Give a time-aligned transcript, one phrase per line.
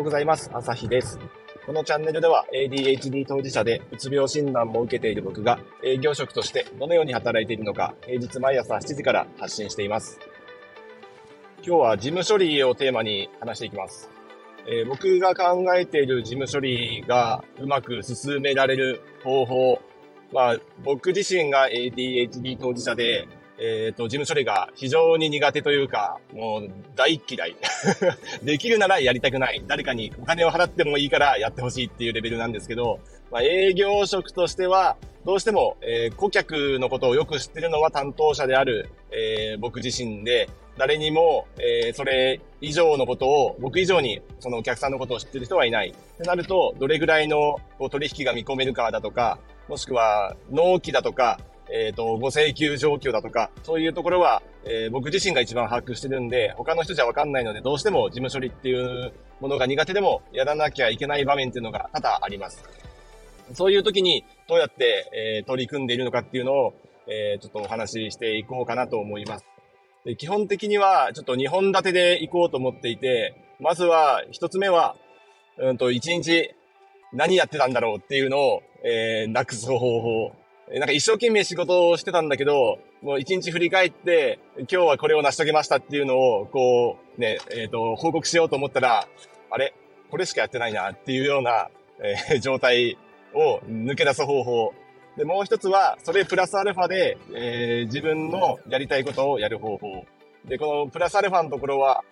[0.00, 0.50] ようございます。
[0.54, 1.18] 朝日です。
[1.66, 10.18] このチャンネルでは ADHD 当事者でうつ病診断も受けている僕が営業職としてどのように働いているのか平日毎朝7時から発信しています。
[11.58, 14.08] 今日は事務処理をテーマに話していきます。
[14.66, 19.82] えー、僕が考えている事務処理がうまく進められる方法
[20.32, 23.28] は、僕自身が ADHD 当事者で
[23.60, 27.56] えっ、ー、と、事務処理が非常に苦手というか、もう大嫌い。
[28.42, 29.62] できるならやりたくない。
[29.66, 34.96] 誰かにお金を払ってもいいからやってほしいっていうレベルなんですけど、まあ、営業職としては、
[35.26, 45.90] どうしても、えー、顧客のことをよく知ってるのは担当者である、えー、僕自身で、誰にも、えー、それ以上のことを、僕以上にそのお客さんのことを知ってる人はいない。
[45.90, 49.38] ってなると、どれぐらいのこう取引が見込めるかだとか、
[49.68, 51.38] もしくは納期だとか、
[51.72, 62.64] えっ、ー、と、ご請求状況だとか、そういうところは、えー、僕自身が一番把握してるんで、他の人じゃわかんないので、どうしても事務処理っていうものが苦手でもやらなきゃいけない場面っていうのが多々あります。
[63.54, 66.74] そういう時にどうやって、えー、取り組んでいるのかっていうのを、
[67.08, 69.44] え、ちょっとお話ししていこうかなと思います。
[70.04, 74.96] で基本的には、ちょっと2本立てで行こうと思っていて、まずは、一つ目は、
[75.58, 76.54] うんと、一日
[77.12, 80.32] 何やってたんだろうっていうのを、えー、なくす方法
[80.72, 89.08] なんか一生懸命仕事をしてたんだけど、もう一日振り返って、今日はこれを成し遂げましたっていうのを、こう、ね、えっ、ー、と、報告しようと思ったら、
[89.50, 89.74] あれ？
[90.10, 92.96] これしかやってないなっていうような、えー、状態
[93.34, 94.72] を抜け出す方法。
[95.16, 100.06] で、もう一つは、それプラスアルファで、えー、自分のやりたいことをやる方法。
[100.44, 102.04] で、このプラスアルファのところは、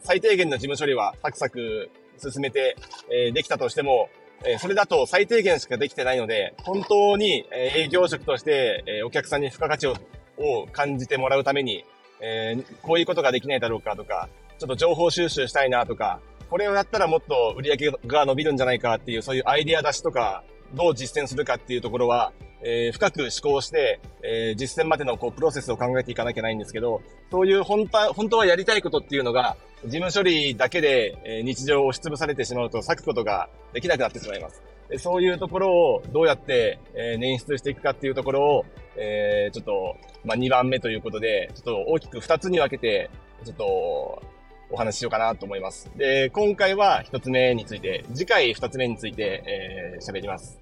[0.00, 2.74] 最低限の事務処理はサクサク進めて、
[3.12, 4.08] えー、できたとしても、
[4.44, 9.94] えそれだと最低限しかできてないので、本当に、え営業職として、えお客さんに付加価値を
[10.38, 11.84] を感じてもらうために、
[12.20, 14.28] えー、こういうことができないだろうかとか、
[14.58, 20.42] ちょっと情報収集したいなとか、これをやったらもっと売り上げが伸びるんじゃないかっていう、そういうアイディア出しとか、
[20.74, 22.32] どう実践するかっていうところは、
[22.62, 34.62] えー、深く思考して、えー、実践までのこうプロセスを考えていかなきゃないんですけど、そういう本当、本当はやりたいことっていうのが、事務処理だけで、え、日常を押しつぶされてしまうと割くことができなくなってしまいます。
[34.88, 38.64] でそういうところをどうやって、え、捻出していくかっていうところを、
[38.96, 43.10] えー、ちょっと、まあ、2番目ということで、ちょっと大きく2つに分けて、
[43.44, 44.22] ちょっと、
[44.70, 45.90] お話ししようかなと思います。
[45.96, 50.60] で、今回は1つ目について、次回2つ目について、えー、喋ります。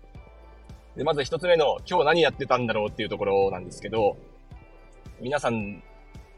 [0.96, 4.16] で、まず1つ目の、今日何やってたんだろうっていうところなんですけど、
[5.20, 5.82] 皆さん、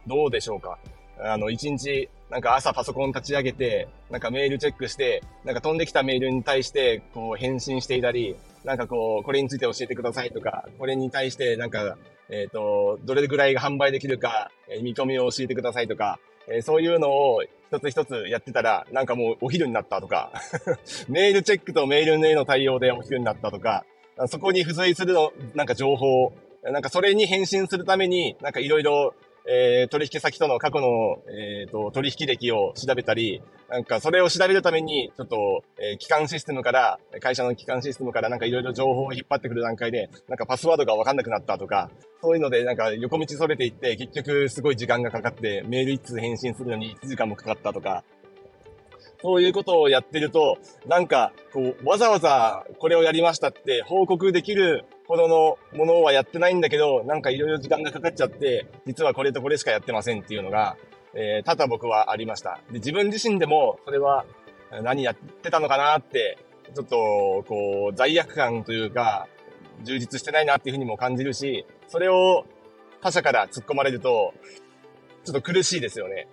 [0.06, 0.78] どうでしょうか？
[1.20, 11.96] あの、1日なんか朝パソコン立ち上げて、なんかメールチェックして、なんか飛んできたメールに対して、こう返信していたり、なんかこう、これについて教えてくださいとか、これに対してなんか、
[12.28, 16.18] えっ、ー、と、どれぐらい販売できるか、え見込みを教えてくださいとか、
[16.50, 20.32] えー、そういうのを一つ一つやってたら、なんかもうお昼になったとか、
[21.08, 23.86] メールチェックとメールへの対応でお昼になったとか、
[24.26, 26.32] そこに付随するの、なんか情報、
[26.64, 29.14] なんかそれに返信するために、なんかいろいろ
[29.46, 41.90] えー、取引先との過去の、えっ、ー、と、取引歴を調べたり、なんかそれを調べるために、ちょっと、えー、機関システムから、会社の機関システムからなんかいろいろ情報を引っ張ってくる段階で、なんかパスワードがわかんなくなったとか、
[42.20, 48.04] そういうのでなんか横道それていって、結局すごい時間がかかって、メール一通返信するのに1時間もかかったとか、
[49.20, 60.76] そういうことをやってると、なんか、こう、わざわざこれをやりましたって報告できるほどのものはやってないんだけど、なんかいろいろ時間がかかっちゃって、実はこれとこれしかやってませんっていうのが、
[61.14, 62.60] えー、多々僕はありました。
[62.70, 64.26] で、自分自身でも、それは
[64.82, 66.38] 何やってたのかなって、
[66.74, 69.26] ちょっと、こう、罪悪感というか、
[69.82, 72.44] 充実してないなっていうふうにも感じるし、それを
[73.00, 74.34] 他者から突っ込まれると、
[75.24, 76.28] ちょっと苦しいですよね。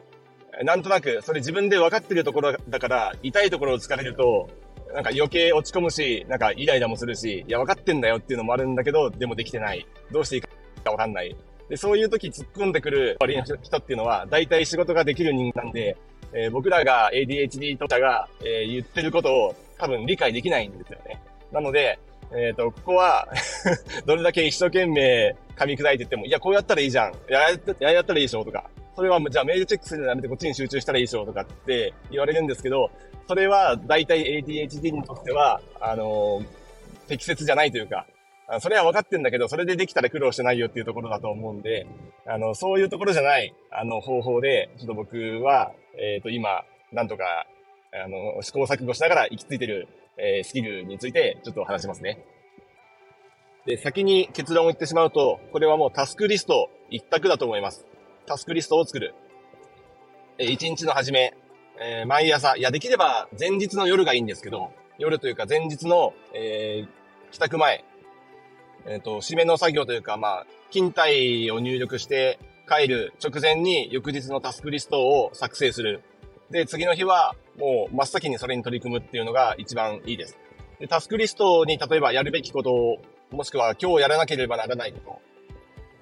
[0.63, 4.49] なんとなく、それ自分で分かってるところだから、痛いところを突かれると、
[4.95, 9.85] なんか余計落ち込むし、なんかイライラもするし、いや、分かってんだよっていうのもあるんだけど、でもできてない。
[10.09, 10.47] どうしていいか
[10.85, 11.35] 分かんない。
[11.67, 15.97] で、そういう時突っ込んでくる悪い人っていうのは、大体仕事ができる人間なんで、
[16.31, 21.21] えー、僕らが ADHD とかが、えー、言ってることを多分理解できないんですよね。
[21.51, 21.99] なので、
[22.31, 23.27] えっ、ー、と、ここは
[24.07, 27.13] どれだけ一生懸命噛み砕いてっても、いや、こうやったらいいじゃん。
[27.29, 27.41] や
[27.79, 28.69] ややったらいいでしょとか。
[28.95, 32.91] それは、じゃあメールチェックするのやめてこっちに集中したらいいでしょうとかって言われるんですけど、
[33.27, 36.45] それは大体 ADHD にとっては、あのー、
[37.07, 38.05] 適切じゃないというか、
[38.59, 41.87] それは分かってんだけど、それでできたら苦労してないよっていうところだと思うんで、
[42.27, 47.47] あの、そういうところじゃない、あの、方法で、ちょっと僕は、えっ、ー、と、今、なんとか、
[47.91, 49.87] あの、試行錯誤しながら行き着いてる、
[50.17, 52.23] えー、スキルについて、ちょっと話しますね。
[53.65, 57.85] で、先に結論を言ってしまうと、これはもうタスクリスト一択だと思います。
[58.25, 59.13] タスクリストを作る。
[60.37, 61.33] え、一日の始め、
[61.79, 67.83] えー、毎朝、いや、できれば前日の夜がいいんですけど、夜というか前日の、えー、帰宅前、
[68.85, 76.01] えっ、ー、と、締めの作業というか、まあ、勤怠を入力して帰る直前に翌日のタスクリストを作成する。
[76.49, 80.37] で、次の日はもう真っ先にそれに取り組むっていうのが一番いいです。
[80.79, 82.97] で、タスクリストに例えばやるべきことを、
[83.31, 85.19] もしくは今日やらなければならないこ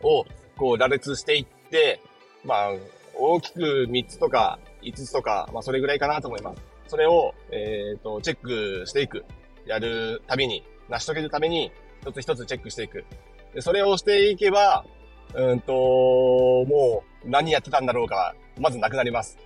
[0.02, 0.26] とを、
[0.58, 2.02] こう羅列していって、
[2.44, 2.72] まあ、
[3.16, 6.62] 大きく3つとか5つとか、まあそれぐらいかなと思います。
[6.88, 9.26] それを、えっ、ー、と、チェックしていく。
[9.66, 13.06] やるたびに、成し遂げるために、一つ一つチェックしていく。
[13.54, 14.86] で、それをしていけば、
[15.34, 19.38] うんと、もう何やってたんだろうか、まずなくなります。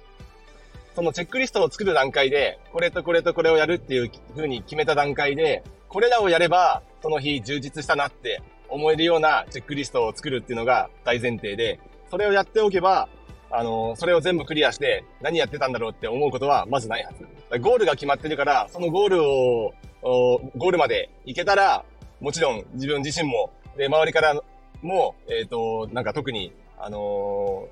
[0.96, 13.10] そのチェックリストを作る段階で、これとこれとこれをやるっていう風に決めた段階で、これらをやれば、その日充実したなって思えるようなチェックリストを作るっていうのが大前提で、それをやっておけば、
[13.50, 17.60] あの、それを全部クリアして何やってたんだろうって思うことはまずないはず。
[17.60, 19.74] ゴールが決まってるから、そのゴールを、
[20.04, 21.86] ゴールまで行けたら、
[22.20, 24.42] もちろん自分自身も、で、周りから
[24.82, 27.68] も、えっ、ー、と、なんか特に、あの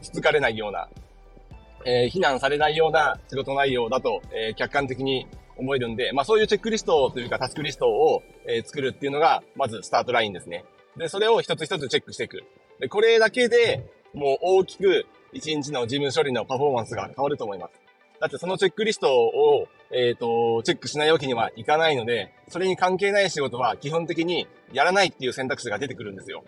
[0.00, 0.88] ー、つつかれないような、
[1.84, 5.26] えー、非難されないような仕事内容だと、えー、客観的に
[5.56, 10.64] 思えるんで、まあそういうチェックリストというかタスクリストを、えー、作るっていうのが、まずスタートラインですね。
[10.96, 12.44] で、それを一つ一つチェックしていく。
[12.80, 17.72] で、これだけでもう大きく一日の事務処理のパフォーマンスが変わると思います。
[18.20, 26.44] だってそのチェックリストを、えっ、ー、と、チェックしないわけにはいかないので、それに関係ない仕事は基本的にやらないっていう選択肢が出てくるんですよ。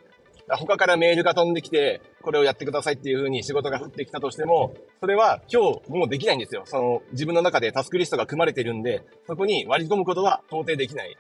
[0.49, 6.63] 他からメールが飛んできて、これをやってくださいっていう風に仕事が降ってきたとしても、それは今日もうできないんですよ。
[6.65, 11.17] その自分の中でタスクリストが組まれてるんで、そこに割り込むことは到底できない。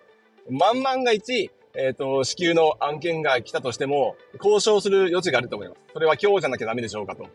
[0.51, 5.81] 万々が一、えっ、ー、と、支給の案件が来たとしても、交渉する余地があると思います。
[5.93, 7.29] それは今日じゃなきゃダメでしょうかと。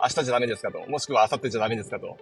[0.00, 0.88] 明日じゃダメですかと。
[0.88, 2.16] もしくは明後日じゃダメですかと。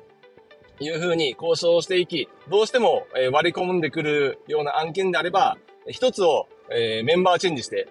[0.81, 7.89] いうふうに交渉していき、どうしても、割り込んでくるような案件であれば、一つを、メンバーチェンジして、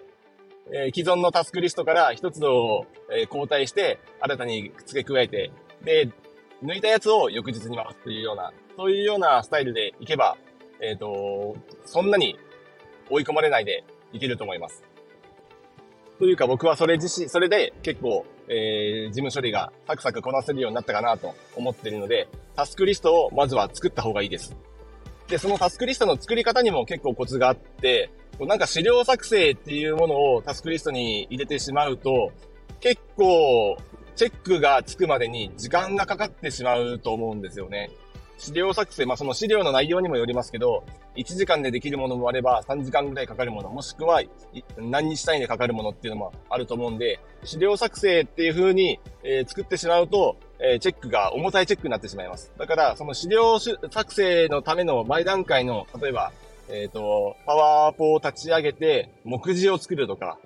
[0.94, 2.86] 既存のタスクリストから一つを、
[3.30, 5.52] 交代して、新たに付け加えて、
[5.84, 6.10] で、
[6.64, 10.36] 抜いたやつを翌日に回すというような、そういうようなスタイルでいけば、
[10.80, 12.38] えっ、ー、と、そんなに
[13.10, 14.82] 追い込まれないでいけると思います。
[16.18, 24.56] というか僕はそれ自身、それで結構、えー、事務処理がサクサクこなせるようになったかなと思ってるので、タスクリストをまずは作った方がいいです。
[25.28, 28.10] で、そのタスクリストの作り方にも結構コツがあって、
[28.40, 32.32] なんか資料作成っていうものをタスクリストに入れてしまうと、
[32.80, 33.76] 結構
[34.16, 37.90] チェックがつくまでに時間がかかってしまうと思うんですよね。
[38.38, 40.84] 資料作成、まあその資料の内容にもよりますけど、
[41.16, 44.22] 1時間でできるものもあれば、3時間ぐらいかかるもの、もしくは
[44.78, 52.52] 何日単位でかかるものっていうのもあると思うんで、資料作成っていう風に、えー、作ってしまうと、えー、チェックが重たいチェックになってしまいます。
[52.56, 56.32] だから、その資料作成のための前段階の、例えば、
[56.68, 60.38] えっ、ー、と、パワーポを立ち上げて、目次を作るとか、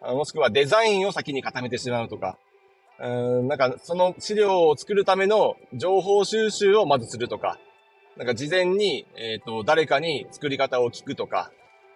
[0.00, 2.38] もしくはデザインを先に固めてしまうとか、
[2.98, 7.58] うん、なんか、その資料を作るための情報収集をまずするとか、
[8.16, 11.50] なんか事前に、えっ、ー、と、誰かに作り方を聞くとか、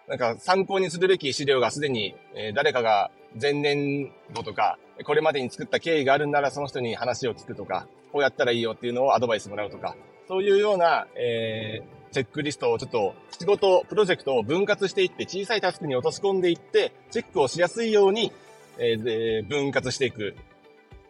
[0.07, 3.11] なんか参考にするべき資料がすでに、えー、誰かが
[3.41, 9.95] 前年度とか、これまでに作った経緯があるならその人に話を聞くとか、こうやったらいいよっていうのをアドバイスもらうとか、
[10.27, 18.31] そういうような、えー、チェックリストをちょっと仕事、プロジェクトを分割していって小さいタスクに落とし込んでいって、チェックをしやすいように、
[18.77, 20.35] えー、分割していく。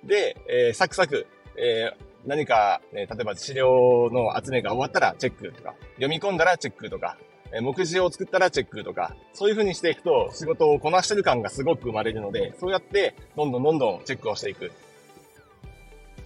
[0.03, 1.27] で、えー、サクサク、
[1.57, 7.17] えー、何か、ね、例えば資料の集めが終わったらチェックとか、読み込んだらチェックとか、
[7.53, 14.71] え目次を作ったらチェックとか、そういう風にしていくと仕事をこなしてる感がすごく生まれるので、そうやってどんどんどんどんチェックをしていく。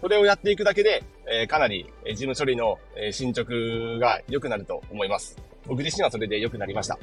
[0.01, 2.77] それをやっていくだけで、えー、かなり事務処理の
[3.11, 3.53] 進捗
[3.99, 5.37] が良くなると思います。
[5.67, 6.99] 僕自身はそれで良くなりました。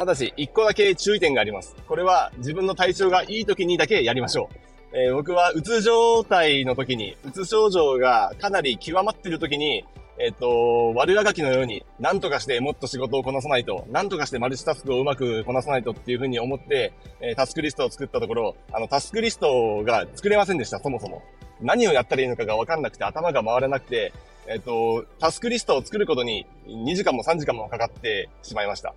[0.00, 1.76] ただし、一個だけ注意点があります。
[1.86, 4.48] これは自分の体調がいい時にだけやりましょ
[4.94, 4.96] う。
[4.96, 9.84] えー、僕はうつ状態の時に、うつ症状がかなり極まってる時に、
[10.18, 21.22] えっ、ー、と、悪あがきのように、何とかしてもっと仕事をこなさないと、何とかしてマルチタスクをうまくこなさないとっていうふうに思って、えー、タスクリストを作ったところ、あの、タスクリストが作れませんでした、そもそも。
[21.60, 24.14] 何をやったらいいのかがわかんなくて、頭が回らなくて、
[24.46, 28.94] えっ、と、タスクリストを作ることに2時間も3時間もかかってしまいました。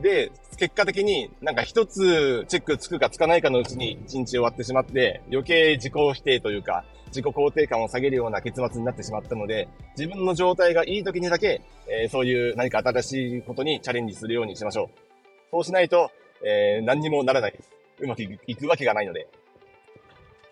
[0.00, 14.88] で、結果的になんか一つチェックつくかつかないかのうちに一日終わってしまって、余計自己否定というか、自己肯定感を下げるような結末になってしまったので、自分の状態がいい時にだけ、えー、そういう何か新しいことにチャレンジするようにしましょう。
[15.50, 16.10] そうしないと、
[16.44, 17.70] えー、何にもならないです。
[18.00, 19.28] うまくいくわけがないので。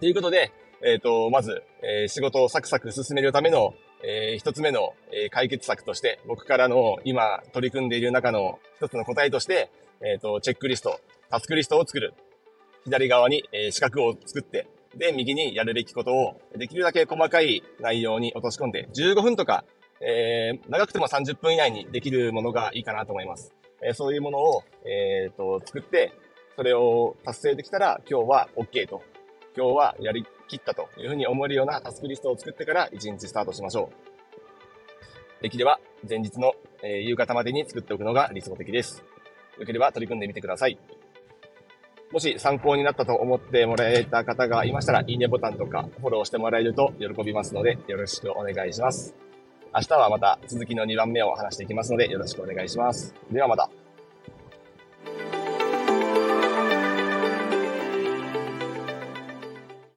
[0.00, 3.74] ということで、えっ、と、まず、えー仕事をサクサク進めるための、
[4.08, 9.68] えー一つ目の、えー解決策として、僕からの今取り組んでいる中の一つの答えとして、
[10.00, 12.14] えっ、と、チェックリスト、タスクリストを作る。
[12.84, 19.64] 左側に、えー四角を作って、で、右にやるべきことを、できるだけ細かい内容に落とし込んで、15分とか、
[20.00, 23.52] えー長くても30分以内にできるものがいいかなと思います。
[23.82, 26.12] えーそういうものを、えっ、と、作って、
[26.54, 29.02] それを達成できたら、今日は OK と。
[29.56, 33.90] 今日はやりきったというふうに思えるようなタスクリストを作ってから1日スタートしましょ
[35.40, 35.42] う。
[35.42, 39.04] できれば、前日の、え夕方までに作っておくのが理想的です。
[39.58, 40.78] よければ取り組んでみてください。
[42.12, 49.14] もし参考になったと思ってもらえた方がいましたら、いいねボタンとかフォローしてもらえると喜びますので、よろしくお願いします。
[49.74, 53.14] 明日はまた続きの2番目を話していきますので、よろしくお願いします。
[53.30, 53.85] ではまた。